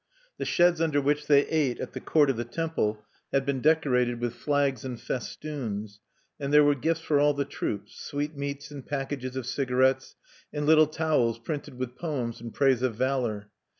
[0.39, 4.19] The sheds under which they ate in the court of the temple had been decorated
[4.19, 5.99] with flags and festoons;
[6.39, 10.15] and there were gifts for all the troops, sweetmeats, and packages of cigarettes,
[10.51, 13.51] and little towels printed with poems in praise of valor.